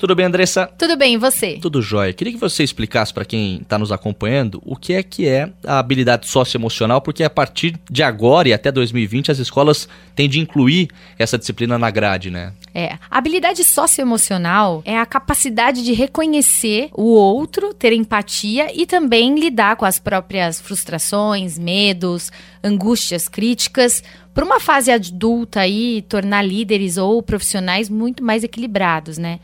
Tudo 0.00 0.14
bem, 0.14 0.24
Andressa? 0.24 0.66
Tudo 0.78 0.96
bem, 0.96 1.12
e 1.12 1.18
você? 1.18 1.58
Tudo 1.60 1.82
jóia. 1.82 2.14
Queria 2.14 2.32
que 2.32 2.38
você 2.38 2.64
explicasse 2.64 3.12
para 3.12 3.22
quem 3.22 3.58
está 3.60 3.78
nos 3.78 3.92
acompanhando 3.92 4.58
o 4.64 4.74
que 4.74 4.94
é 4.94 5.02
que 5.02 5.28
é 5.28 5.52
a 5.62 5.78
habilidade 5.78 6.26
socioemocional, 6.26 7.02
porque 7.02 7.22
a 7.22 7.28
partir 7.28 7.78
de 7.90 8.02
agora 8.02 8.48
e 8.48 8.54
até 8.54 8.72
2020 8.72 9.30
as 9.30 9.38
escolas 9.38 9.86
têm 10.16 10.26
de 10.26 10.40
incluir 10.40 10.88
essa 11.18 11.36
disciplina 11.36 11.76
na 11.76 11.90
grade, 11.90 12.30
né? 12.30 12.54
É, 12.74 12.94
a 13.10 13.18
habilidade 13.18 13.62
socioemocional 13.62 14.80
é 14.86 14.96
a 14.96 15.04
capacidade 15.04 15.84
de 15.84 15.92
reconhecer 15.92 16.88
o 16.94 17.12
outro, 17.12 17.74
ter 17.74 17.92
empatia 17.92 18.74
e 18.74 18.86
também 18.86 19.38
lidar 19.38 19.76
com 19.76 19.84
as 19.84 19.98
próprias 19.98 20.62
frustrações, 20.62 21.58
medos, 21.58 22.32
angústias, 22.64 23.28
críticas, 23.28 24.02
para 24.32 24.46
uma 24.46 24.60
fase 24.60 24.90
adulta 24.90 25.60
aí 25.60 26.00
tornar 26.08 26.40
líderes 26.40 26.96
ou 26.96 27.22
profissionais 27.22 27.90
muito 27.90 28.24
mais 28.24 28.42
equilibrados, 28.42 29.18
né? 29.18 29.40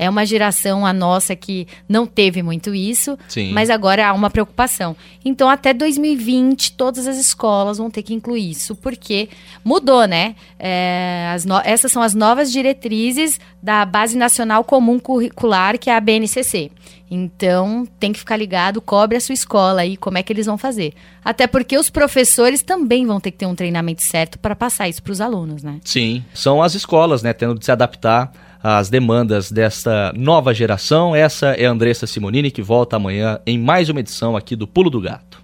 É 0.00 0.08
uma 0.08 0.24
geração, 0.24 0.86
a 0.86 0.94
nossa, 0.94 1.36
que 1.36 1.68
não 1.86 2.06
teve 2.06 2.42
muito 2.42 2.74
isso, 2.74 3.18
Sim. 3.28 3.52
mas 3.52 3.68
agora 3.68 4.08
há 4.08 4.14
uma 4.14 4.30
preocupação. 4.30 4.96
Então, 5.22 5.46
até 5.46 5.74
2020, 5.74 6.72
todas 6.72 7.06
as 7.06 7.18
escolas 7.18 7.76
vão 7.76 7.90
ter 7.90 8.02
que 8.02 8.14
incluir 8.14 8.50
isso, 8.50 8.74
porque 8.74 9.28
mudou, 9.62 10.06
né? 10.06 10.36
É, 10.58 11.36
no... 11.44 11.60
Essas 11.62 11.92
são 11.92 12.00
as 12.00 12.14
novas 12.14 12.50
diretrizes 12.50 13.38
da 13.62 13.84
Base 13.84 14.16
Nacional 14.16 14.64
Comum 14.64 14.98
Curricular, 14.98 15.78
que 15.78 15.90
é 15.90 15.94
a 15.94 16.00
BNCC. 16.00 16.70
Então, 17.10 17.86
tem 17.98 18.10
que 18.10 18.20
ficar 18.20 18.38
ligado, 18.38 18.80
cobre 18.80 19.18
a 19.18 19.20
sua 19.20 19.34
escola 19.34 19.82
aí, 19.82 19.98
como 19.98 20.16
é 20.16 20.22
que 20.22 20.32
eles 20.32 20.46
vão 20.46 20.56
fazer. 20.56 20.94
Até 21.22 21.46
porque 21.46 21.76
os 21.76 21.90
professores 21.90 22.62
também 22.62 23.04
vão 23.04 23.20
ter 23.20 23.32
que 23.32 23.36
ter 23.36 23.46
um 23.46 23.54
treinamento 23.54 24.02
certo 24.02 24.38
para 24.38 24.56
passar 24.56 24.88
isso 24.88 25.02
para 25.02 25.12
os 25.12 25.20
alunos, 25.20 25.62
né? 25.62 25.78
Sim, 25.84 26.24
são 26.32 26.62
as 26.62 26.74
escolas, 26.74 27.22
né, 27.22 27.34
tendo 27.34 27.58
de 27.58 27.66
se 27.66 27.70
adaptar 27.70 28.32
às 28.62 28.88
demandas 28.88 29.50
desta 29.50 30.12
nova 30.16 30.52
geração. 30.52 31.14
Essa 31.14 31.48
é 31.48 31.66
a 31.66 31.70
Andressa 31.70 32.06
Simonini, 32.06 32.50
que 32.50 32.62
volta 32.62 32.96
amanhã 32.96 33.40
em 33.46 33.58
mais 33.58 33.88
uma 33.88 34.00
edição 34.00 34.36
aqui 34.36 34.54
do 34.54 34.66
Pulo 34.66 34.90
do 34.90 35.00
Gato. 35.00 35.40